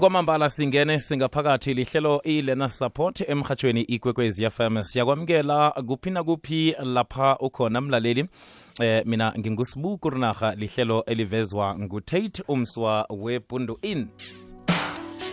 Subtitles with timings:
[0.00, 8.28] kwamambala singene singaphakathi lihlelo ilena support emhatshweni ikwekwezi fm siyakwamukela kuphi nakuphi lapha ukhona mlaleli.
[8.80, 14.06] Eh mina ngingusibuku rinarha lihlelo elivezwa ngutate umswa webundu in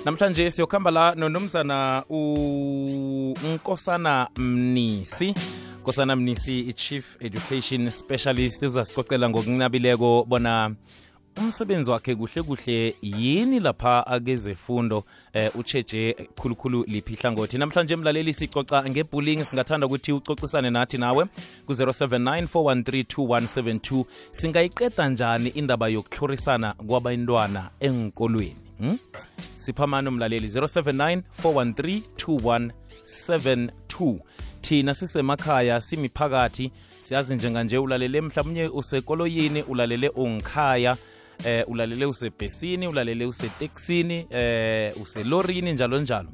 [0.05, 2.03] namhlanje siyokuhamba la nonomzana
[3.43, 5.33] unkosana mnisi.
[5.81, 10.75] Nkosana mnisi i-chief education specialist uzasicocela ngokunabileko bona
[11.37, 15.03] umsebenzi wakhe kuhle kuhle yini lapha akezefundo
[15.33, 17.57] eh ucheje khulukhulu liphi ihlangothi.
[17.57, 21.25] Namhlanje mlaleli sicoca ngebullying singathanda ukuthi ucocisane nathi nawe
[21.65, 28.97] ku-079 413 singayiqeda njani indaba yokuhlorisana kwabantwana enkolweni hmm?
[29.57, 34.19] siphamani umlaleli 079 413
[34.61, 36.71] thina sisemakhaya simiphakathi
[37.01, 40.97] siyazi njenganje ulalele mhlawumnye usekoloyini ulalele ungikhaya
[41.45, 46.29] eh ulalele usebhesini ulalele useteksini eh uselorini njalo njalo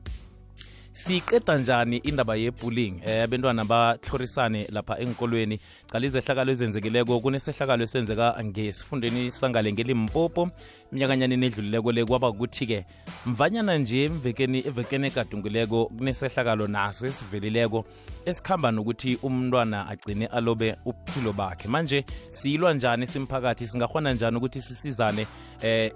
[0.98, 3.02] siqeda njani indaba yebullying?
[3.06, 5.60] Eh abentwana bahlorisane lapha enkolweni
[5.92, 10.50] cala izehlakalo ezenzekileko kunesehlakalo esenzeka ngesifundeni sangale ngelimpopo.
[10.92, 12.86] Iminyakanyani nedlulileko le kwaba ukuthi-ke
[13.26, 17.86] mvanyana nje emvekeni evekeni ekadungileko kunesehlakalo naso esivelileko
[18.26, 21.68] esikhamba nokuthi umntwana agcine alobe uphilo bakhe.
[21.68, 23.68] Manje siyilwa njani simphakathi?
[23.68, 25.28] Singakhona njani ukuthi sisizane
[25.62, 25.92] eh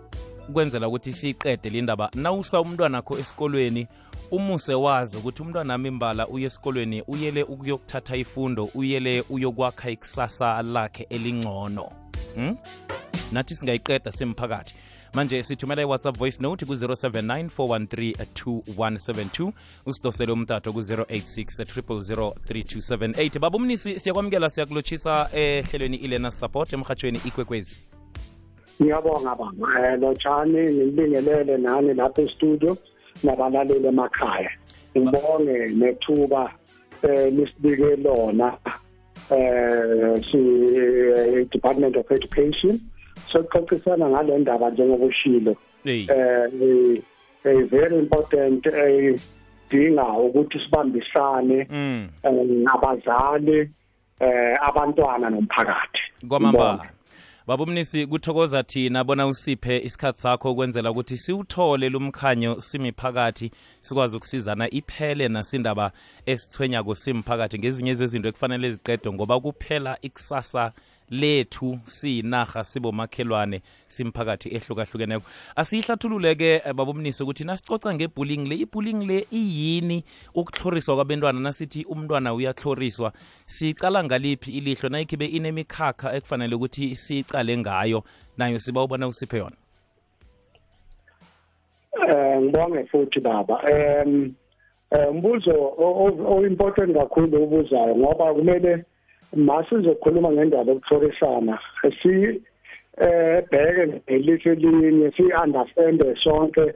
[0.53, 2.09] kwenzela ukuthi siyiqede le ndaba?
[2.15, 3.87] Nawusa umntwana akho esikolweni
[4.31, 11.07] umuse wazi ukuthi umntwana nami imbala uye esikolweni uyele ukuyokuthatha ifundo uyele uyokwakha ikusasa lakhe
[11.09, 11.91] elingcono.
[12.35, 12.57] Hmm?
[13.31, 14.75] nathi singayiqeda simphakathi
[15.13, 19.51] manje sithumela i-whatsapp voice note ku-079 413
[19.85, 27.75] usidosele umtato ku-086 3278 baba umnisi siyakwamukela siyakulotshisa ehlelweni ilena support emhathweni ikwekwezi.
[28.81, 29.45] Ngiyabonga baba.
[29.51, 32.77] Um lotshani ngilibingelele nani lapha estudio
[33.23, 34.49] nabalaleli emakhaya.
[34.97, 36.51] Ngibonge nethuba
[37.03, 38.57] um lisibike lona
[39.31, 42.79] um si-department of education.
[43.31, 45.55] Sokuxoxisana ngale ndaba njengokushilo
[45.85, 46.97] um
[47.69, 51.67] very important edinga ukuthi sibambisane
[52.63, 53.69] nabazali
[54.21, 56.01] um abantwana nomphakathi.
[56.27, 56.89] Kwamambala.
[57.51, 63.51] Baba umnisi kuthokoza thina bona usiphe isikhathi sakho ukwenzela ukuthi siwuthole lumkhanyo simiphakathi
[63.81, 65.91] sikwazi ukusizana iphele nasindaba
[66.25, 70.71] esithwenyako simphakathi ngezinye zezinto ekufanele ziqedwe ngoba kuphela ikusasa
[71.11, 75.25] lethu siyinarha sibomakhelwane simphakathi ehlukahlukeneko.
[75.55, 78.55] Asiyihlathulule-ke babomnisi ukuthi nasicoca ngebullying le.
[78.55, 80.03] Ibullying le iyini?
[80.35, 83.13] Ukuhloriswa kwabentwana nasithi umntwana uyahloriswa.
[83.45, 84.89] Sicala ngaliphi ilihlo?
[84.89, 88.03] Nayikhibe inemikhakha ekufanele ukuthi siyicale ngayo.
[88.37, 89.55] Nayo siba ubona usiphe yona.
[91.93, 93.59] Um ngibonge futhi baba.
[94.03, 94.33] Um
[95.09, 95.53] umbuzo
[96.33, 98.85] o-important kakhulu obuzayo ngoba kumele
[99.35, 101.59] masizokhuluma ngendaba yokuhlorisana.
[102.01, 102.41] Si
[102.97, 106.73] ebheke ngelihlo elinye si-understande sonke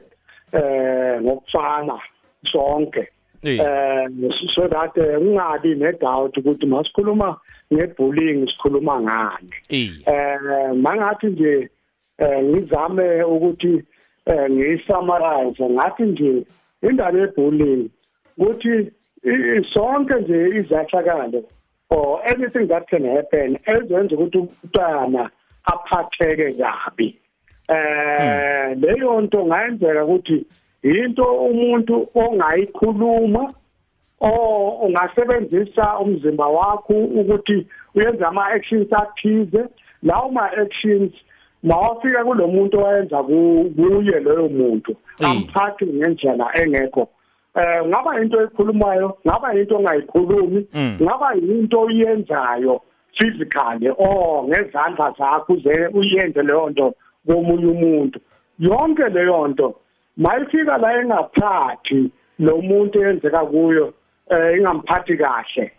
[0.52, 1.98] eh ngokufana
[2.44, 3.08] sonke.
[3.42, 4.08] Eh
[4.54, 7.36] so that kungabi ne-doubt ukuthi masikhuluma
[7.72, 9.50] ngebullying sikhuluma ngani.
[9.70, 11.68] Eh mangathi nje
[12.42, 13.82] ngizame ukuthi
[14.50, 16.46] ngiyisummarize ngathi nje
[16.82, 17.90] indaba yebullying
[18.38, 18.90] ukuthi
[19.74, 21.42] sonke nje izahlakalo
[21.96, 25.30] or anything that can happen ezenza ukuthi umntwana
[25.64, 27.08] aphatheke kabi.
[27.68, 30.46] Eh leyo nto ngayenzeka ukuthi
[30.82, 33.54] into umuntu ongayikhuluma
[34.20, 34.30] o
[34.86, 39.64] ungasebenzisa umzimba wakho ukuthi uyenza ama actions athize.
[40.02, 41.12] Lawo ma actions
[41.62, 47.08] mawafika kulomuntu oyenza kuye loyo muntu amphathe ngendlela engekho.
[47.56, 50.66] Eh ngaba into ekhulumayo ngaba into ongayikhulumi
[51.02, 52.80] ngaba into oyenzayo
[53.18, 53.88] physically.
[53.98, 56.94] Or ngezandla zakho uze uyenze leyo nto
[57.26, 58.20] komunye umuntu.
[58.58, 59.74] Yonke leyo nto
[60.16, 63.92] mayifika la engaphathi lo muntu eyenzeka kuyo
[64.30, 65.72] eh ingamphathi kahle.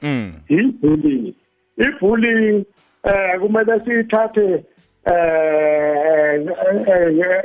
[0.50, 1.34] Ibullying.
[1.78, 2.66] Ibullying
[3.04, 4.64] eh kumele sithathe
[5.06, 6.36] eh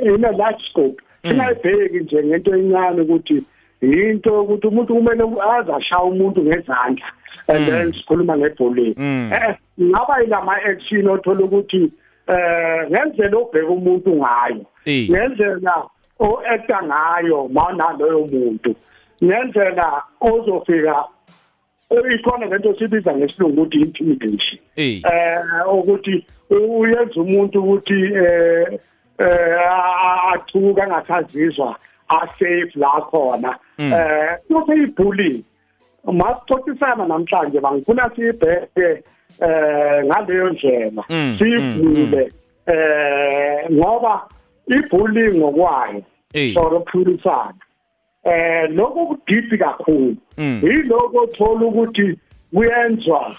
[0.01, 1.01] in a large scope.
[1.21, 3.43] Singayibheki nje ngento encane ukuthi
[3.83, 5.23] into ukuthi umuntu kumele
[5.57, 7.07] azashaya umuntu ngezandla
[7.47, 11.91] and then sikhuluma ngebullying eh ngaba ilama action othola ukuthi
[12.27, 15.75] eh ngendlela obheka umuntu ngayo ngendlela
[16.19, 18.75] o-acta ngayo manaloyo muntu
[19.23, 21.03] ngendlela ozofika
[22.15, 24.59] ikhona lento sibiza ngesilungu ukuthi intimidation.
[24.75, 25.41] Eh
[25.73, 28.79] ukuthi uyenza umuntu ukuthi eh
[29.19, 29.59] eh
[30.33, 31.75] athuka angathazizwa
[32.09, 33.49] asafe la khona.
[33.49, 33.62] Mm.
[33.77, 35.43] Eh ibullying
[36.03, 39.03] masixoxisana namhlanje bangifuna sibheke
[39.41, 41.03] eh ngaleyo ndlela
[41.37, 42.31] sivule
[42.67, 44.27] eh ngoba
[44.67, 46.03] ibullying ngokwayo
[46.53, 47.63] for ukuphilisana
[48.23, 52.19] eh lokho kudipi kakhulu yiloko othola ukuthi
[52.53, 53.35] kuyenzwa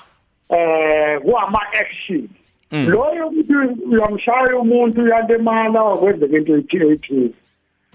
[0.50, 2.28] eh kwama action
[2.72, 3.54] loyo ukuthi
[3.90, 7.31] uyamshaya umuntu uyalimala wakwenzeka into ethile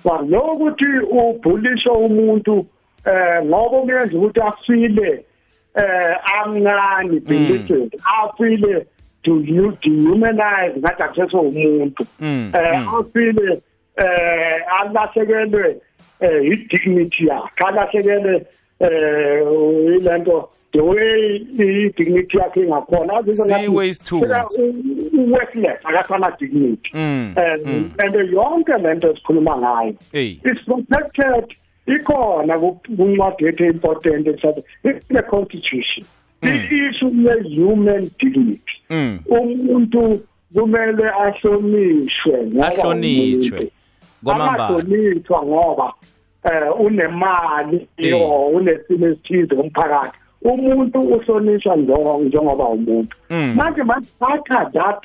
[0.05, 2.65] lo ukuthi ubhulisho umuntu
[3.05, 5.25] eh ngoba umenza ukuthi afile
[5.75, 7.89] eh amncane belittle
[8.21, 8.85] afile
[9.23, 12.05] to you dehumanize ngathi akuseso umuntu.
[12.19, 12.87] Mm, eh mm.
[12.95, 13.61] afile
[13.97, 15.77] eh alahlekelwe
[16.19, 18.45] eh i-dignity yakhe alahlekelwe
[18.79, 19.41] eh
[19.95, 24.15] ilento the way i-dignity yakhe ingakhona azizwa ngathi Siyi-waste
[25.13, 27.91] u-worthless akasana dignity Mm, and mm.
[27.97, 30.39] and yonke lento esikhuluma ngayo Hey.
[30.45, 31.55] is protected
[31.87, 36.05] ikhona ku- kuncwadi yethu important esathi in the constitution
[36.41, 39.19] i-issue ye-human dignity Mm.
[39.29, 40.19] umuntu
[40.53, 43.57] kumele ahlonishwe ngoba Ahlonitshwe.
[43.57, 43.71] umuntu.
[44.23, 44.67] Kwamambala.
[44.67, 45.93] angahlonishwa ngoba
[46.43, 48.21] eh unemali Eh.
[48.21, 53.53] or unesimo esithize kumphakathi umuntu uhlonishwa njengo- njengoba umuntu Mm.
[53.55, 55.03] manje masithatha that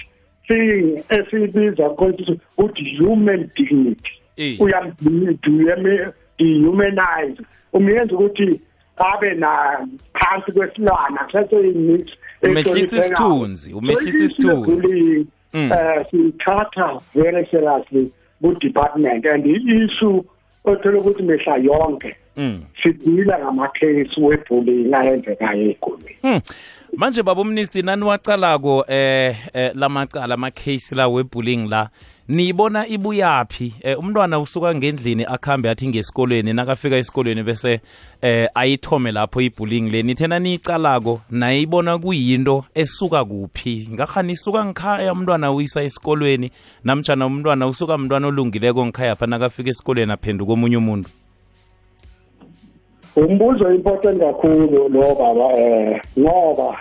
[0.49, 4.61] thing esibiza constitution ukuthi human dignity Eh.
[6.39, 7.43] uyam-dehumanize
[7.73, 8.61] umenza ukuthi
[8.97, 9.79] abe na
[10.15, 12.07] phansi kwesilwana seseyimix
[12.43, 15.27] Umehlisa isithunzi, umehlisa isithunzi.
[15.55, 15.73] Mm.
[15.73, 18.11] eh sithatha very seriously
[18.43, 20.23] ku-department and i-issue
[20.65, 22.15] othola ukuthi mihla yonke Mm.
[22.83, 26.17] Sidila ngamakhesi webullying ayenzekayo ey'kolweni.
[26.23, 26.41] Hmm.
[26.97, 31.89] Manje baba umnisi nani wacalako eh, eh lamacala ama case la webullying la?
[32.29, 37.81] Niyibona ibuyapi eh, umntwana usuka ngendlini akhambe athi ngesikolweni nakafika esikolweni bese
[38.23, 40.03] eh ayithome lapho ibullying le.
[40.03, 43.89] Nithena niyicalako nayibona kuyinto esuka kuphi?
[43.93, 46.51] Ngakhani isuka ngikhaya umntwana uyisa esikolweni
[46.85, 51.11] namtjana umntwana usuka mntwana olungileko ngikhaya pha nakafika esikolweni aphenduka omunye umuntu.
[53.17, 56.77] Umbuzo important kakhulu lo baba eh ngoba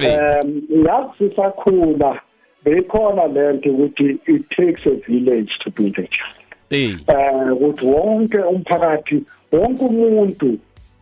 [0.00, 2.20] um yazi sisakhula
[2.64, 9.22] beyikhona lento ukuthi it takes a village to build a child eh ukuthi wonke umphakathi
[9.52, 10.58] wonke umuntu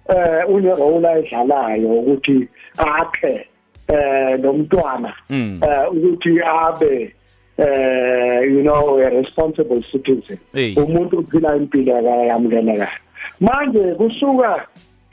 [0.08, 3.46] eh une role ayidlalayo ukuthi akhe
[3.88, 5.60] eh nomntwana Mm.
[5.62, 7.14] eh ukuthi abe
[7.58, 10.38] eh you know a responsible citizen.
[10.76, 13.03] Umuntu uphila impilo yamkelekayo
[13.40, 14.66] manje kusuka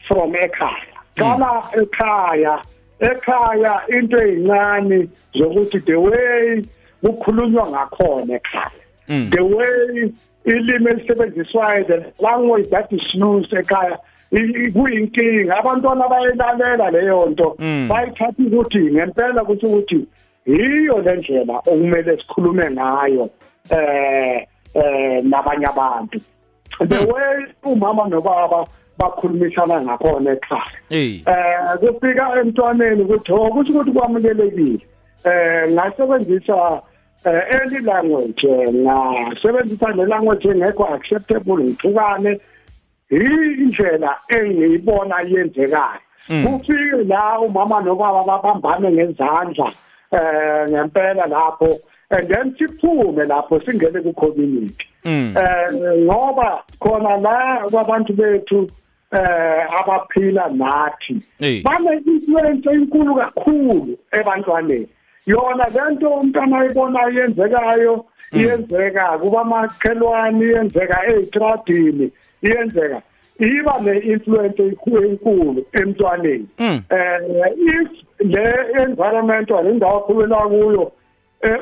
[0.08, 0.98] from ekhaya.
[1.18, 2.64] Qala ekhaya.
[3.00, 6.64] Ekhaya into ezincane zokuthi the way
[7.04, 8.72] kukhulunywa ngakhona ekhaya.
[9.08, 9.30] Mm.
[9.32, 10.14] the way
[10.46, 13.98] ilimi elisebenziswayo the language that is used ekhaya
[14.32, 15.58] kuyinkinga.
[15.58, 17.56] Abantwana bayilalela leyo nto.
[17.60, 17.88] Mm.
[17.88, 20.08] bayithatha ukuthi ngempela kuthi ukuthi
[20.46, 23.30] yiyo le ndlela okumele sikhulume ngayo
[23.70, 26.20] eh eh nabanye abantu.
[26.80, 28.66] The way umama nobaba
[28.98, 30.78] bakhulumisana ngakhona ekhaya.
[30.90, 31.22] Eh
[31.80, 34.86] kufika emntwaneni ukuthi ho kusho ukuthi kwamukelekile.
[35.26, 36.82] Eh ngasebenzisa
[37.26, 42.40] eh, any language ngasebenzisa ne language engekho acceptable ngithukane.
[43.10, 46.02] Indlela engiyibona yenzekayo.
[46.30, 46.60] Mm.
[46.60, 49.72] kufike la umama nobaba babambane ngezandla
[50.12, 51.80] eh ngempela lapho.
[52.12, 55.34] And then siphume lapho singene ku community Mm.
[55.38, 58.70] eh ngoba khona la kwabantu bethu
[59.12, 61.22] eh abaphila nathi.
[61.64, 64.88] Bane influence enkulu kakhulu ebantwaneni.
[65.26, 72.12] Yona lento umntana ayibona yenzekayo iyenzeka kuba makhelwane iyenzeka ezitradini
[72.44, 73.02] iyenzeka.
[73.40, 76.46] Iba ne-influence enkulu emntwaneni.
[76.60, 77.20] Eh
[77.58, 77.90] if
[78.20, 78.54] le
[78.84, 80.92] environment wale ndawo akhulela kuyo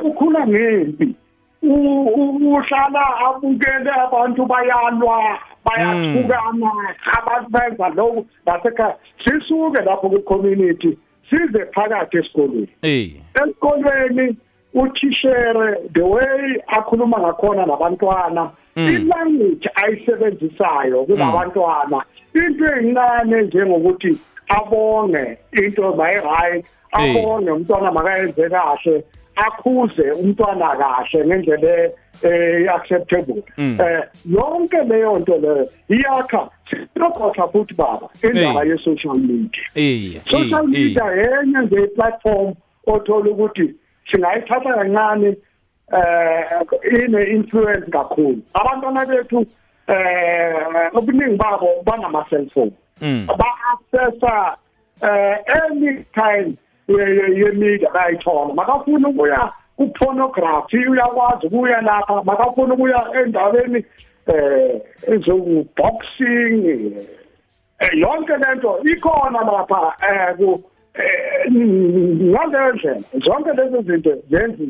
[0.03, 1.15] ukhula ngempi
[1.63, 6.71] uhlala abukele abantu bayalwa bayathukana
[7.17, 8.95] abantu benza lokhu ngasekhaya.
[9.24, 10.98] Sisuke lapho ku-community
[11.29, 12.67] size phakathi esikolweni.
[12.83, 14.38] Eh esikolweni
[14.74, 18.88] uthishere the way akhuluma ngakhona nabantwana Mm.
[18.89, 22.03] ilanguage ayisebenzisayo kulabantwana
[22.36, 24.17] into eyincane njengokuthi
[24.50, 27.15] abonge into mayi-right Eh.
[27.17, 29.03] abonge umntwana makayenze kahle
[29.46, 31.91] akhuze umntwana kahle ngendlela
[32.24, 33.77] e-acceptable Mm.
[33.81, 36.50] eh yonke leyo nto leyo iyakha
[36.93, 38.69] silokhotha futhi baba indaba Eh.
[38.69, 40.86] ye-social media eh social eh, eh.
[40.86, 42.53] media yenye nje platform
[42.88, 43.75] othola ukuthi
[44.12, 45.36] singayithatha kancane
[45.98, 49.46] eh ine influence kakhulu abantwana bethu
[49.88, 53.27] eh ubuningi babo banama cellphone Mm.
[53.27, 54.58] ba accessa
[55.01, 56.58] eh any kind
[56.89, 62.24] ye- ye- ye media bayithola makafuna ukuya ku pornography uyakwazi ukuya lapha.
[62.24, 63.86] Makafuna ukuya endaweni
[64.27, 66.96] eh ezoku boxing
[67.79, 70.63] eh yonke lento ikhona lapha eh ku
[70.96, 72.93] eh, ngalezo
[73.25, 74.12] zonke lezo zinto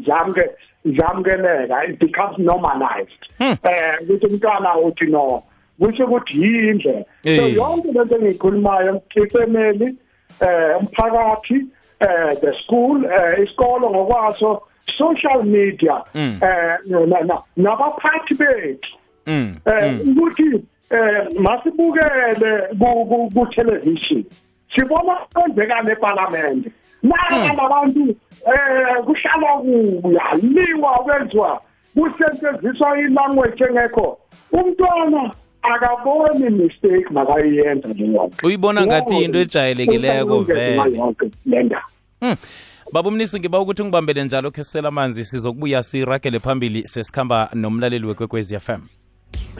[0.08, 0.46] zamke
[0.86, 1.84] zamkeleka.
[1.90, 3.22] It becomes normalized.
[3.38, 3.56] Hmm.
[3.64, 5.44] eh ukuthi umntwana uthi no
[5.80, 9.96] kusho ukuthi yindle so yonke lento engiyikhulumayo ifamily
[10.42, 11.66] eh umphakathi
[12.00, 14.62] eh the school eh isikolo ngokwaso
[14.98, 16.40] social media Mm.
[16.42, 16.78] eh
[17.08, 18.96] na- na- nabaphathi bethu
[19.28, 19.56] Mm.
[19.66, 20.18] eh Mm.
[20.18, 24.24] ukuthi eh masibukele ku- ku television
[24.76, 26.68] sibona kwenzekana eParliament
[27.04, 28.16] naka labantu
[28.46, 29.50] eh kuhlala
[30.02, 31.62] kuyaliwa kwenziwa
[31.94, 34.18] kusetshenziswa ilanguage engekho
[34.52, 40.82] umntwana akaboni mistake makayenza leyo Uyibona ngathi into ejayelekileko vele.
[41.46, 41.82] lenda
[42.20, 42.36] Hmm.
[42.94, 48.60] Baba umnisi ngiba ukuthi ngibambele njalo khe sisela amanzi sizokubuya siragele phambili sesikhamba nomlaleli wekwekwezi
[48.60, 48.82] FM.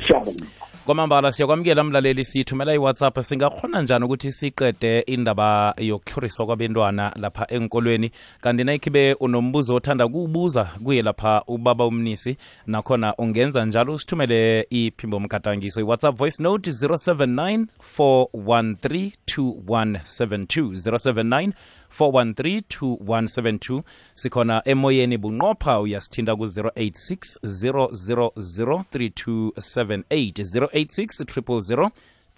[0.08, 0.46] siyabonga
[0.90, 3.20] kwamambala siyakwamukela mlaleli sithumela iwhatsapp.
[3.22, 11.02] Singakhona njani ukuthi siqede indaba yokuhloriswa kwabentwana lapha enkolweni kanti nayikhibe unombuzo othanda kuwubuza kuye
[11.02, 12.38] lapha ubaba umnisi.
[12.68, 17.66] Nakhona ungenza njalo usithumele iphimbo mgadangiso iwhatsapp voice note 079
[17.98, 21.52] 413 2172 079
[22.00, 23.82] 4132172
[24.16, 31.90] sikhona emoyeni bunqopha uyasithinda ku-086 000 3278 086 000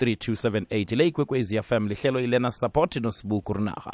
[0.01, 3.91] 3278 le ikwekwezi fm lihlelo ilena support nosibuku rinaha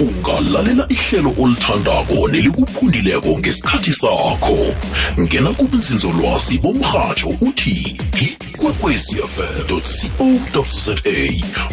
[0.00, 4.74] ungalalela ihlelo olithandako nelikuphundileko ngesikhathi sakho.
[5.20, 10.94] Ngena kubunzinzolwazi bomrhatsho uthi ikwekwecfm.co.za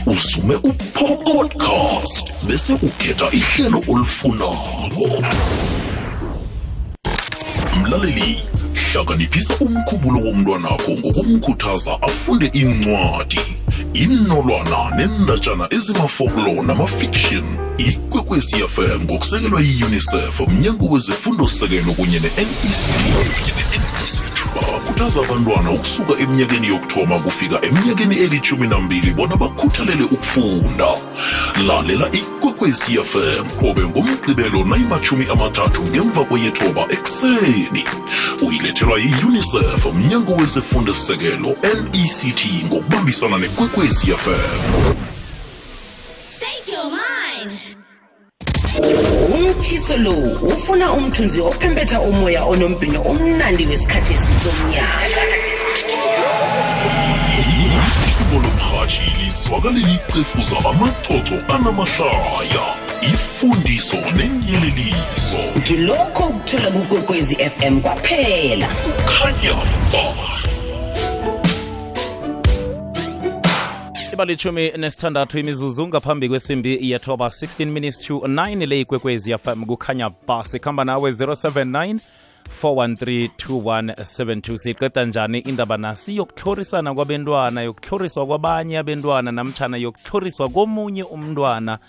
[0.05, 5.23] usume upodcast bese ukhetha ihlelo olifunako.
[7.81, 8.43] Mlaleli
[8.73, 13.39] hlakaniphisa umkhubulo womntwanakho ngokumkhuthaza afunde incwadi
[13.97, 15.67] inolwana nendatshana
[16.65, 17.43] namafiction
[17.77, 22.77] ikwekwecfm ngokusekelwa yi-unicef mnyango wezefundo-sekelo kunye ne-nect
[24.97, 30.87] bakhuthaza abantwana ukusuka eminyakeni yokuthoma kufika eminyakeni elithumi nambili bona bakhuthalele ukufunda.
[31.67, 37.83] Lalela ikwekwecfm qobe ngomgqibelo nayimathumi amathathu ngemva kweyethoba ekuseni.
[38.47, 44.95] Uyilethelwa yi-unicef mnyango wezefundo-sekelo nect ngokubambisana nekwekwezi fm
[46.35, 47.51] State your mind.
[49.33, 50.11] umtshiso lo
[50.55, 55.07] ufuna umthunzi ophempetha umoya onombhino omnandi wesikhathi esisomnyaka
[58.21, 62.65] ibo lomrhatshi lizwakaleli icefuza amacoco anamahlaya
[63.13, 68.67] ifundiso nenyeleliso ngilokho ukuthola kukwekwezi fm kwaphela.
[68.67, 69.53] Kukhanya
[69.91, 70.46] ba
[74.17, 80.53] ibalithumi nesithandathu imizuzu ngaphambi kwesimbi yethoba 16 minutes to 9 le ikwekwezi fm kukhanya bus
[80.53, 81.99] ikhamba nawe 079
[82.63, 86.15] 4132172 siqeda njani indaba nasi?
[86.15, 91.79] Yokuhlorisana kwabentwana yokuhloriswa kwabanye abentwana namtshana yokuhloriswa komunye umntwana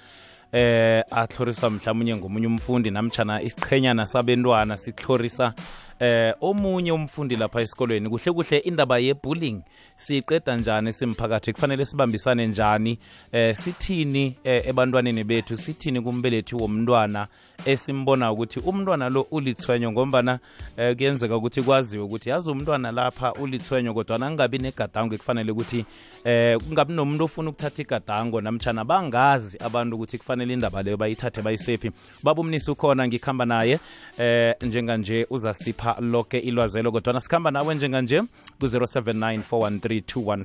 [0.52, 5.54] eh ahlorisa mhlawumnye ngomunye umfundi namtshana isiqhenyana sabentwana sihlorisa
[6.00, 9.62] eh omunye umfundi lapha esikolweni kuhle kuhle indaba ye-bulling
[9.96, 11.52] siyiqeda njani simphakathi?
[11.52, 12.98] Kufanele sibambisane njani?
[13.32, 15.56] Eh sithini eh, ebantwaneni bethu?
[15.56, 17.28] Sithini kumbelethi womntwana
[17.66, 20.38] esimbona ukuthi umntwana lo ulithwenyo ngombana
[20.76, 25.84] eh, kuyenzeka ukuthi kwaziwe ukuthi yazi umntwana lapha ulithwenyo kodwa nangabi negadango ekufanele ukuthi
[26.24, 31.90] eh kungabi nomuntu ofuna ukuthatha igadango namtshana bangazi abantu ukuthi kufanele indaba leyo bayithathe bayisephi.
[32.22, 33.78] Babumnisi ukhona ngikhamba naye
[34.18, 38.22] eh njenganje uzasipha lonke ilwazelo kodwana sikhamba nawe njenganje
[38.60, 40.42] ku-079 413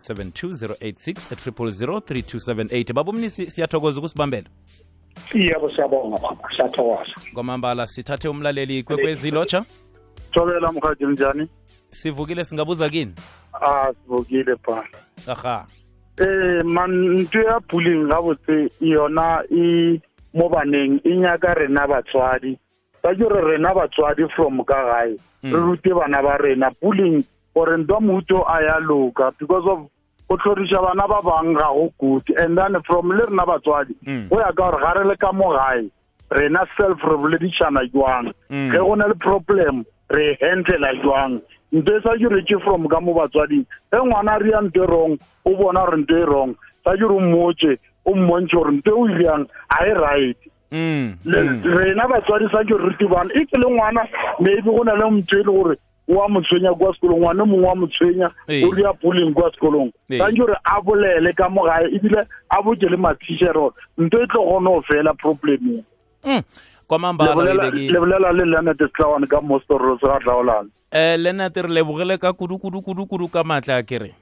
[1.43, 4.47] 086 babumnisi siyathokoza ukusibambela?
[5.33, 6.49] Yebo siyabonga baba.
[6.55, 7.13] Siyathokoza.
[7.33, 9.65] Kwamambala sithathe umlaleli kwekwezi lotsha
[10.33, 11.47] thobela mkhathi njani
[11.89, 13.13] sivukile singabuza kini?
[13.53, 14.83] Ah sivukile ba
[15.27, 15.65] aha.
[16.17, 20.01] Eh man ntho ya bullying gabotse yona i
[20.33, 22.57] mo baneng e nyaka rena batswadi
[23.03, 27.23] ba ke re rena batswadi from ka gae re rute bana ba rena bullying
[27.55, 29.79] gore ntwa mohuto a ya loka because of
[30.29, 34.29] go tlhoriša bana ba bang ga go good and then from le rena batswadi Mm.
[34.29, 35.83] go ya ka gore ga re le ka mo gae
[36.31, 38.71] rena self re boledišana jwang Mm.
[38.71, 41.41] ge go na le problem re handlela jwang
[41.73, 45.17] nto e sa direke from ka mo batswading ge ngwana a ria nto e wrong
[45.45, 48.95] o bona gore nto e wrong sa dire o mmotse o mmontšhe gore nto e
[48.95, 49.35] o ga
[49.85, 50.49] e right Mm.
[50.49, 50.52] Mm.
[50.73, 54.07] Rena batswadi sa ke ruti e ke le ngwana
[54.39, 55.77] maybe go na le motho e le gore
[56.07, 58.65] wa a motshwenya kwa sekolong ngwana mongwe wa motshwenya Ee.
[58.65, 59.91] o ria bullying kwa sekolong.
[60.09, 64.27] Sanke gore a bolele ka mo gae ebile a boke le matšhere gore nto e
[64.27, 65.83] tlo gone go fela problemeng.
[66.25, 66.41] Mm.
[67.91, 73.27] le bolela le leonard setlawane ka mostorros ga tlaolane um lenate re lebogele ka kudu-kudu-kudu-kudu
[73.31, 74.13] ka maatla a kere.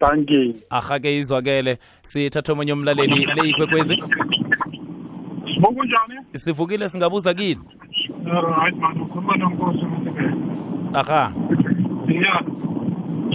[0.00, 1.78] Tankeng arha ke izwakele.
[2.02, 3.96] Sithatha omunye umlaleli le ikwekwezi
[5.60, 7.60] bokunjani sivukile singabuza kini?
[8.24, 10.32] Right man ukhuluma nonkosi msibele
[10.94, 11.32] aha.
[12.08, 12.42] Ya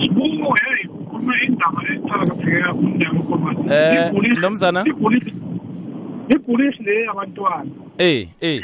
[0.03, 4.85] sibuko hey ukhuluma indaba eqhakatheke umnyango komani Eh, Mnumzana?
[6.29, 7.71] ibhulisi le yabantwana.
[7.97, 8.61] Eh eh.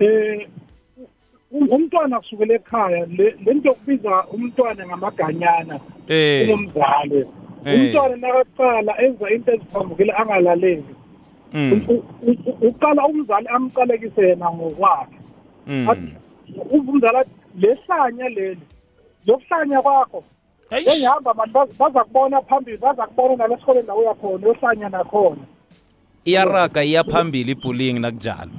[0.00, 0.48] Eh
[1.52, 6.48] um- umntwana kusukela ekhaya le nto yokubiza umntwana ngamaganyana eh.
[6.50, 7.24] ungumzali
[7.64, 7.74] Eh.
[7.80, 10.84] umntwana nakaqala enza into eziphambukile angalaleli.
[12.62, 15.18] Uqala umzali amqalekise yena ngokwakhe
[15.66, 15.88] mm.
[15.90, 16.12] Athi,
[16.70, 18.60] umzali athi lehlanya leli
[19.26, 20.24] lokuhlanya kwakho
[20.70, 20.86] Eish.
[20.92, 25.42] engihamba mani baz- baza kubona phambili baza kubona nalesikoleni la uyakhona yohlanya nakhona
[26.24, 28.50] iyaraga iyaphambili ibullying nakunjalo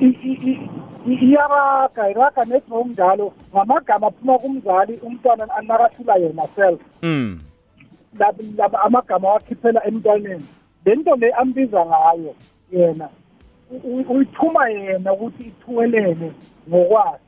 [0.00, 0.68] I- i- i-
[1.12, 7.40] i- iyaraga iraga nethi ngokunjalo ngamagama aphuma kumzali umntwana anakahlula yena self mm.
[8.18, 10.44] lab- laba amagama awakhiphela emntwaneni
[10.84, 12.34] le nto le ambiza ngayo
[12.72, 13.08] yena.
[13.84, 16.32] Uyithuma yena ukuthi ithuwelele
[16.68, 17.24] ngokwazi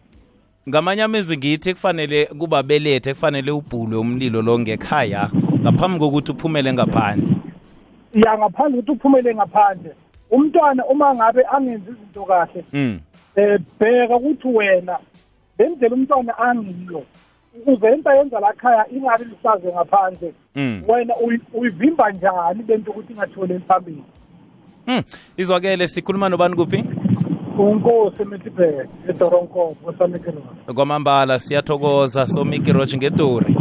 [0.68, 7.36] ngamanye amezwi ngithi kufanele kubabelethe kufanele ubhulwe umlilo lo ngekhaya ngaphambi kokuthi uphumele ngaphandle.
[8.14, 9.92] Ya ngaphandle ukuthi uphumele ngaphandle.
[10.30, 12.64] Umntwana uma ngabe angenzi izinto kahle
[13.36, 14.98] eh bheka ukuthi wena
[15.58, 17.02] le ndlela umntwana angiyo.
[17.62, 20.82] Ukuze into ayenza la khaya ingabi lisaze ngaphandle Mm.
[20.88, 24.02] wena uyi- uyivimba njani lento ukuthi ingatholeli phambili
[24.86, 25.02] Mm.
[25.36, 26.84] izwakele sikhuluma nobani kuphi?
[27.58, 32.26] Unkosi emitibheke edoronkobo esamikirona kwamambala siyathokoza.
[32.26, 33.56] Somikiroji ngedori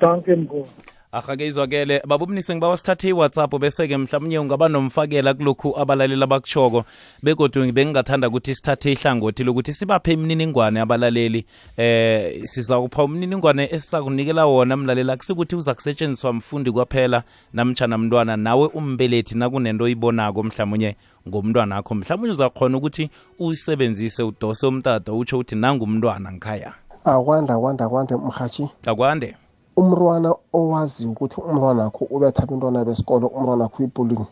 [0.00, 0.76] danke nkosi
[1.14, 6.84] ahake izwakele babubunise ngiba wasithathe iwhatsapp bese-ke mhlawumnye ungaba nomfakela kulokhu abalaleli abakushoko
[7.22, 11.46] begodwa bengingathanda ukuthi sithathe ihlangothi lokuthi sibaphe imininingwane abalaleli.
[11.76, 17.22] Eh sizakupha umniningwane esizakunikela wona mlaleli akusikuthi uza kusetshenziswa mfundi kwaphela
[17.52, 20.96] namtshana mntwana nawe umbelethi nakunento oyibonako mhlawumunye
[21.28, 26.72] ngomntwana akho mhlawumunye uzakhona ukuthi uyisebenzise udose umtata utsho uthi nangumntwana ngikhaya
[27.04, 29.36] akwande akwande akwande mhatshi akwande
[29.76, 34.26] umntwana owaziyo ukuthi umntwana wakho ubetha abantwana besikolo umntwana wakho ibullying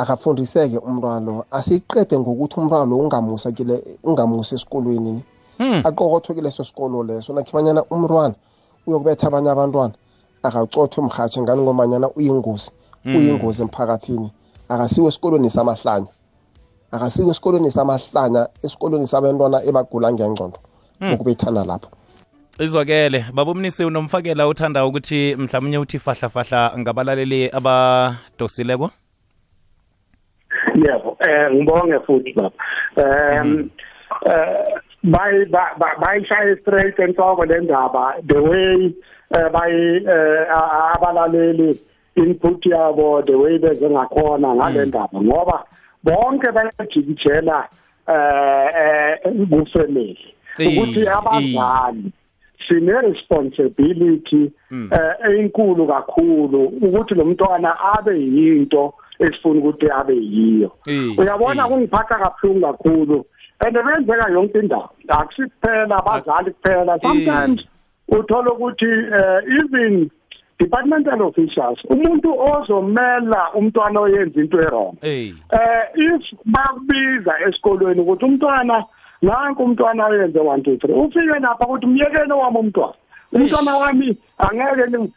[0.00, 1.44] akafundiseke umntwana lo.
[1.50, 5.22] Asiqede ngokuthi umntwana lo ungamusa kile ungamusa esikolweni.
[5.58, 5.82] Hmm.
[5.84, 7.32] aqokothwe kileso sikolo leso.
[7.32, 8.34] Nakhibanyana umntwana
[8.86, 9.94] uyokubetha abanye abantwana
[10.42, 12.70] akacothwe mhathi ngani ngomanyana uyingozi
[13.04, 14.30] uyingozi emphakathini.
[14.68, 16.10] Akasiwe esikolweni samahlanya.
[16.92, 20.58] Akasiwe esikolweni samahlanya esikolweni sabantwana ebagula ngengqondo
[21.12, 21.97] ukubethana lapho.
[22.58, 23.24] Izwakele.
[23.34, 28.90] Babumnisi unomfakela uthanda ukuthi mhlawumnye uthi fahlafahla ngabalaleli abadosileko
[30.74, 32.52] yebo eh ngibonge futhi baba.
[32.96, 33.70] Um
[34.26, 35.46] eh bay
[36.00, 38.94] bayishaya straight enhloko le ndaba the way
[39.36, 40.46] eh, bay eh,
[40.94, 41.78] abalaleli
[42.16, 45.64] input yabo the way beze ngakhona ngale ndaba ngoba
[46.04, 47.68] bonke bayajikijela
[48.08, 52.12] eh eh kufamily Eh, ukuthi abazali
[52.68, 54.90] sine responsibility Mm.
[54.92, 60.70] eh enkulu kakhulu ukuthi lo mntwana abe yinto esifuna ukuthi abe yiyo.
[61.18, 63.24] Uyabona kungiphatha kabuhlungu kakhulu.
[63.60, 66.98] And benzeka yonke indawo akusiphela abazali kuphela.
[67.02, 67.64] Sometimes
[68.08, 70.10] uthola ukuthi eh, even
[70.58, 78.84] departmental officials umuntu ozomela umntwana oyenza into errong Eh, eh if bakubiza esikolweni ukuthi umntwana
[79.22, 82.94] nanku umntwana oyenze 1 2 3 ufike lapha ukuthi myekeni wami umntwana.
[83.32, 85.12] Umntwana wami angeke ni-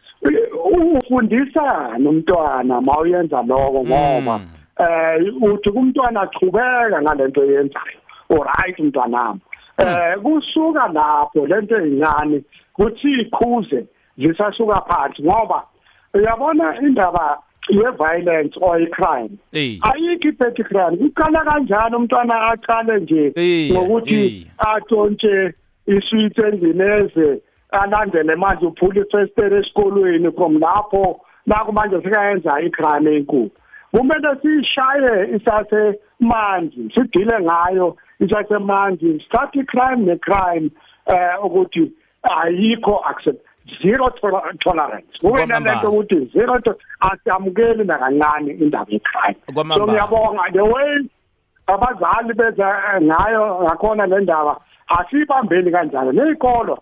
[0.98, 4.48] ufundisa nomntwana mawuyenza lokho ngoba Mm.
[4.80, 9.40] eh uthi kumntwana achubeka ngalento yenzayo alright mntwanami
[9.78, 12.42] eh kusuka lapho lento eyincane
[12.74, 13.86] kuthi ikhuze
[14.18, 15.64] zisasuka phansi ngoba
[16.14, 20.98] uyabona indaba ye-violence or i-crime ayikho i-petty crime.
[20.98, 23.34] Kuqala kanjani umntwana aqale nje
[23.74, 25.54] ngokuthi atshontshe
[25.88, 33.52] iswitsi endlini eze alandele manje uphula ifestere esikolweni from lapho naku manje sekayenza i-crime enkulu.
[33.92, 40.70] Kumele siyishaye isasemanzi sidile ngayo isasemanzi sithathe i-crime ne-crime
[41.06, 41.92] eh ukuthi
[42.24, 43.46] ayikho accept.
[43.82, 45.18] Zero toler- tolerance.
[45.22, 46.62] Kube nalento ukuthi zero
[47.00, 49.36] asamukeli nakancane indaba yecrime
[49.76, 51.00] so ngiyabonga the way
[51.68, 56.12] abazali beza ngayo ngakhona le ndaba asibambeni kanjalo.
[56.12, 56.78] Ney'kolo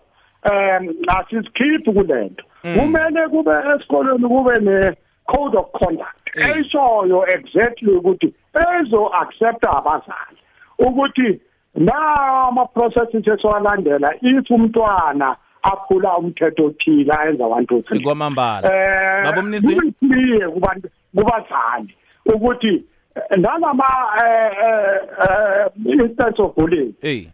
[0.50, 2.44] um asizikhiphi kulento.
[2.62, 6.16] Kumele kube esikolweni kube ne-code of conduct.
[6.36, 6.60] Mm.
[6.60, 10.38] eshoyo exactly ukuthi ezo-accepta abazali
[10.78, 11.40] ukuthi
[11.74, 19.42] nawo ama-processes esiwalandela if umntwana aphula umthetho othile ayenza one two three kwamambala eh Baba
[19.42, 19.74] Mnisi?
[19.74, 21.94] kube clear kubantu kubazali
[22.34, 22.84] ukuthi
[23.16, 23.84] eh, nalama
[24.24, 27.26] eh, eh, eh, instance of bullying eh,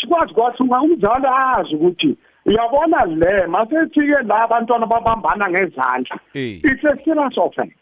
[0.00, 6.18] sikwazi uma umzali azi ukuthi uyabona le masefike la abantwana babambana ngezandla.
[6.34, 6.60] Eh.
[6.64, 7.74] it's a serious offense.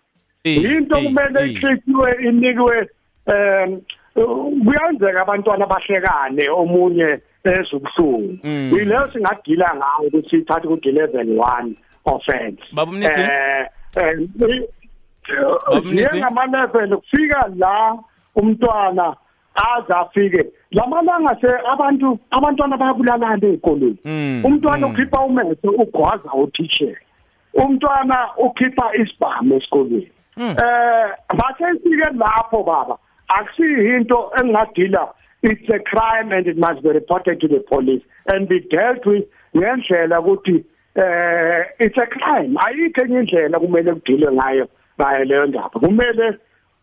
[0.45, 2.89] Into kumele ikhiqiwe inikwe
[3.27, 3.81] um
[4.65, 8.71] kuyenzeka abantwana bahlekane omunye ezubuhlungu Mm.
[8.73, 13.21] yileyo singadila ngayo ukuthi sithathe ku-eleven one offense Baba Mnisi?
[13.21, 16.17] Eh, eh, Baba Mnisi?
[16.19, 17.99] njengamaleveli kufika la
[18.37, 19.17] umntwana
[19.55, 24.93] aze afike lamalanga se abantu abantwana bayabulalana ey'kolweni Mm, umntwana mm.
[24.95, 26.97] ukhipha umehlo ugwaza utishela
[27.55, 30.57] umntwana ukhipha isibhamu esikolweni Mm.
[30.65, 35.09] eh basefike lapho baba akusiyo into engingadila
[35.45, 38.03] it's a crime and it must be reported to the police.
[38.27, 40.65] And be dealt with ngendlela ukuthi
[40.97, 42.57] eh it's a crime.
[42.57, 44.69] Ayikho enye indlela kumele kudilwe ngayo
[45.01, 45.81] ngayo leyo ndaba.
[45.81, 46.39] Kumele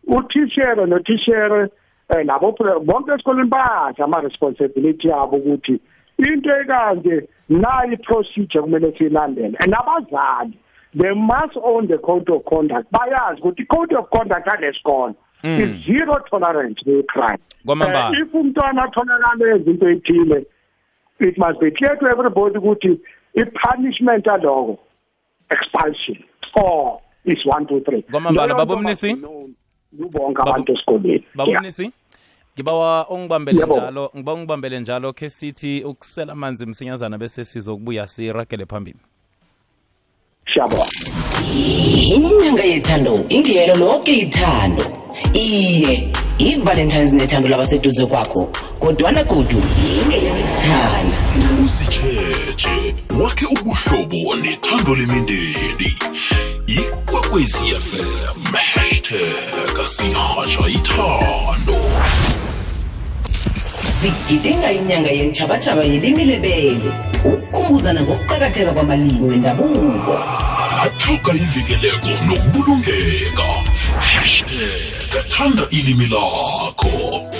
[0.06, 1.68] uthishere nothishere
[2.08, 2.52] eh labo
[2.84, 5.80] bonke esikoleni bayazi ama-responsibility yabo ukuthi
[6.18, 9.56] into ekanje nayi procedure kumele siyilandele.
[9.60, 10.58] And abazali
[10.94, 12.92] they must own the code of conduct.
[12.92, 15.60] Bayazi ukuthi i-code of conduct yalesikolo Mm.
[15.60, 18.16] is zero tolerance kwi-crime Kwamambala.
[18.16, 20.46] Eh, if umntwana atholakale enza into ethile
[21.20, 23.00] it must be clear to everybody ukuthi
[23.34, 24.78] i-punishment aloko
[25.50, 26.18] expulsion
[26.54, 29.14] or is one two three Kwamambala, Leyo Baba nto must Mnisi?
[29.14, 29.54] be known
[29.96, 31.22] kubonke Baba- abantu esikoleni Yeah.
[31.34, 31.90] babonisi
[32.54, 33.76] ngibawa ungibambele Yebo.
[33.76, 38.98] njalo ngiba ungibambele njalo ke sithi ukusela amanzi msinyazana bese sizokubuya siragele phambili
[40.52, 40.84] siyabona
[42.14, 44.84] inyanga yethando ingiyelo lonke ithando
[45.34, 48.48] iye i-valentines nethando labaseduze kwakho
[48.80, 49.62] kodwana godu
[50.02, 51.16] ingeyesithanda
[51.64, 55.96] usitsheje wakhe ubuhlobo nethando lemindeni.
[56.66, 61.78] Ikwekwezi fm hashtag sihatsha ithando.
[64.00, 66.92] Sigidinga inyanga yentshabatshaba yelimi lebele
[67.24, 70.18] ukukhumbuzana ngokuqakatheka kwamalimi wendabuko.
[70.82, 73.42] Athuka ivikeleko nokubulungeka.
[74.00, 77.30] Hashtag thanda ilimi lakho.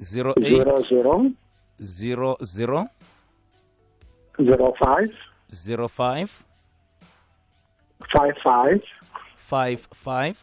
[0.00, 1.32] 08 zero zero
[1.80, 2.88] 00
[4.44, 5.12] zero five
[5.88, 6.44] 05
[8.12, 8.82] five five.
[9.50, 10.36] 55 five.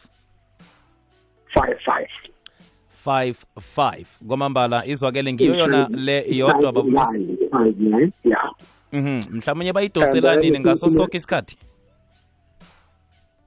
[2.88, 8.50] Five 55 kwamambala izwakele ngiyo yona le yodwa babusi Five yeah.
[8.92, 9.20] Mhm.
[9.30, 11.56] Mhlawumnye bayidosela nini ngaso sonke isikhathi?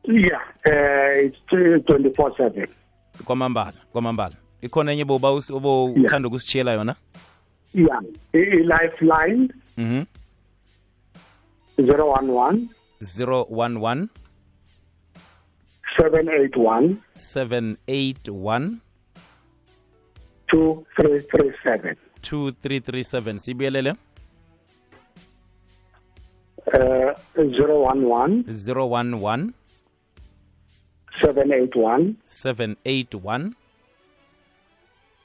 [0.03, 2.67] Yeah eh it's 24/7
[3.25, 6.95] kwamambala kwamambala ikhona enye boba obowuthanda ukusitshiyela yona?
[7.73, 8.01] Yeah.
[8.33, 10.03] I-lifeline mhm.
[11.77, 12.67] 011
[13.03, 14.07] 011
[15.97, 18.79] 781 781
[20.47, 23.93] 2337 2337 sibuyelele.
[26.67, 29.53] Uh 011 011
[31.21, 33.53] 781 781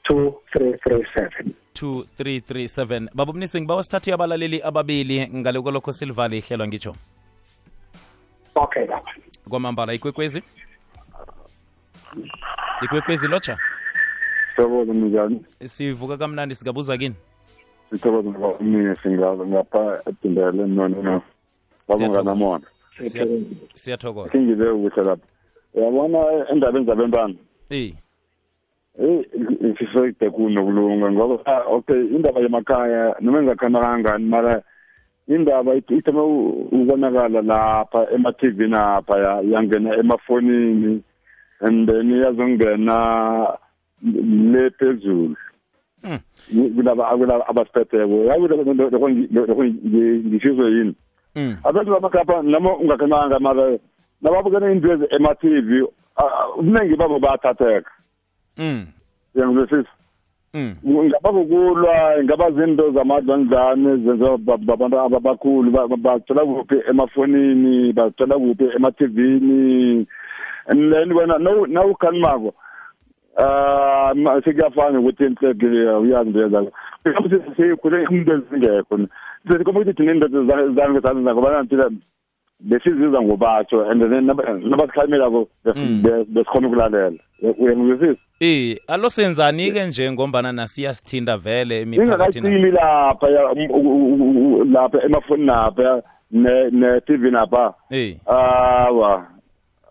[0.09, 6.95] 2337 2337 babumnisi ngiba wasithathe abalaleli ababili ngale kwalokho silivale ihlelwa ngitsho
[8.55, 9.11] okay baba
[9.49, 10.43] kwamambala ikwekwezi?
[12.81, 13.57] Ikwekwezi lotsha?
[14.49, 17.15] Sithokoze mnjani sivuka kamnandi singabuza kini?
[17.89, 21.21] Sithokoze ngoba mina singalo ngapha edindele nono
[21.87, 22.65] babunganamona
[23.03, 23.27] Siya-
[23.75, 24.31] siyathokoza.
[24.31, 25.25] Singile ukuhle lapha.
[25.73, 27.33] Uyabona endabeni zabentwana?
[27.69, 27.95] Eyi.
[29.01, 29.25] Eyi
[29.79, 34.61] sisoyide kunokulunga ngoba ah, okay indaba yemakhaya noma engakhana kangani mara
[35.29, 41.03] indaba it- ithome u- ukubonakala lapha ema-tv napha ya- yangena emafonini
[41.61, 43.57] and then yazongena
[44.51, 45.35] le phezulu
[46.03, 46.19] Mm.
[46.75, 50.95] kulaba kulaba abasiphetheko yakho ngisizwe yini
[51.35, 51.57] Mm.
[51.63, 53.77] abantu bamakhapha noma ungakhananga mara
[54.21, 55.83] nababukela into ezi ema-tv
[56.57, 57.91] ubuningi babo bayathatheka
[58.57, 58.85] Mm.
[59.35, 59.89] yangizwisisa
[60.55, 70.07] ngaba kukulwa ingaba zinto zamadlandlane zenziwa babantu ababakhulu bazithola kuphi emafonini bazithola kuphi emativini
[70.67, 72.53] and then wena nawukhalimako
[73.37, 76.71] um sekuyafana ukuthi inhlege uyazi into yezako
[77.03, 78.99] because seyikhule umuntu ezingekho
[79.47, 80.43] sesikomba ukuthi thina iindoda
[80.75, 81.91] zange sazenza
[82.59, 84.25] besiziza ngobatsho and then
[84.69, 85.47] nabasikhalimekako
[86.27, 87.11] besikhona ukulalela.
[87.59, 92.47] Uyangizwisisa Eh alo senzani-ke nje ngombana nasiyasithinda vele emiphakathini?
[92.47, 97.73] Ingakacimi lapha ya- um- u- u- u- lapha emafoni napha ne-tv napha.
[97.91, 99.25] Eh awa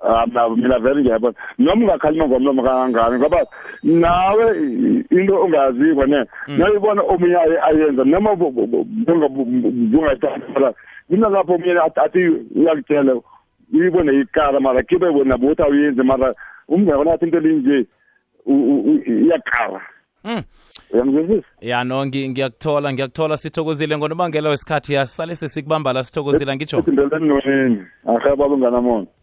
[0.01, 1.35] Ah, mina mina vele ngiyabona.
[1.59, 3.47] Noma ungakhalima ngomlomo kangangani ngoba
[3.83, 10.75] nawe i- into ongazikho ne nayibona omunye aye- ayenza noma bungayithandala
[11.09, 13.21] kunalapho lapho mina athi uyakutshela
[13.75, 16.35] uyibone ikara mara kibe wena bothi awuyenzi mara
[16.69, 17.87] umngabona athi into linje
[19.07, 19.81] iyakara.
[20.25, 20.43] Mm.
[20.93, 21.47] uyangizwisisa?
[21.61, 26.83] Ya no ngi- ngiyakuthola ngiyakuthola sithokozile ngonobangela wesikhathi yasale sesikubamba la sithokozile ngitsho.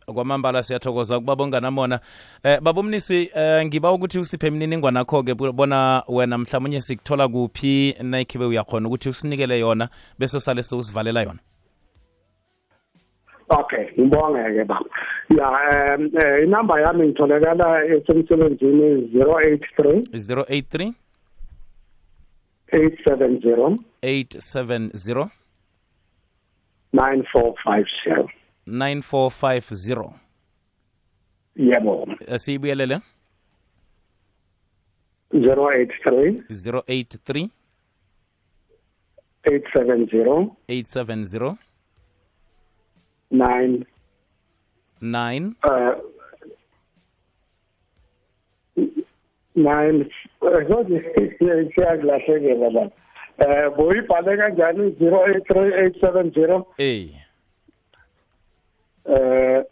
[0.06, 2.00] Kwamambala siyathokoza kuba bonganamona
[2.43, 8.88] eh babumnisi eh ngiba ukuthi usiphe imininingwana akho-ke bona wena mhlawumunye sikuthola kuphi nayikhibe uyakhona
[8.88, 11.39] ukuthi usinikele yona bese usale sewusivalela yona
[13.49, 14.89] okay ngibonge-ke baba.
[15.29, 15.49] Ya
[15.97, 20.93] um eh, inamba yami ngitholakala esemsebenzini 083 083
[22.71, 25.29] 870 870
[26.93, 28.29] 9450
[28.67, 30.13] 9450
[31.55, 32.08] yebo.
[32.27, 32.99] Eh, siyibuyelele?
[35.31, 37.49] 083 083
[39.45, 41.58] 870 870
[43.31, 43.83] 9
[45.01, 45.95] 9 uh
[49.55, 50.05] nine
[51.75, 52.89] siyakulahlekela la
[53.38, 57.09] eh boyibhale kanjani 083870 eh
[59.05, 59.63] eh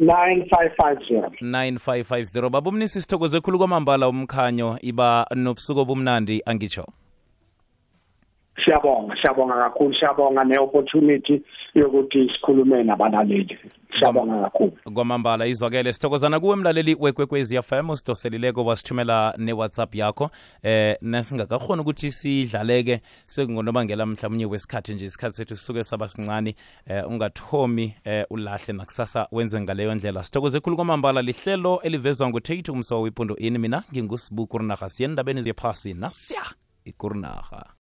[0.00, 6.86] 9550 9550 babumnisi sithokoze khulu kwamambala umkhanyo iba nobusuku obumnandi angitsho
[8.64, 11.42] siyabonga siyabonga kakhulu siyabonga ne-opportunity
[11.74, 13.58] yokuthi sikhulume nabalaleli.
[13.98, 14.72] Siyabonga kakhulu.
[14.94, 20.30] Kwamambala izwakele sithokozana kuwe mlaleli wekwekwezi fm usidoselileko wasithumela ne-whatsapp yakho.
[20.62, 26.54] Eh nasingakakhoni ukuthi sidlaleke sekungonobangela mhlawumnye wesikhathi nje isikhathi sethu sisuke saba sincane
[26.86, 30.22] eh ungathomi eh ulahle nakusasa wenze ngaleyo ndlela.
[30.22, 35.94] Sithokoze khulu kwamambala lihlelo elivezwa ngutate umsowa wipundo ini mina ngingusibu kurinaha siye endabeni zephasi
[35.94, 36.42] nasiya
[36.84, 37.74] ikurinaha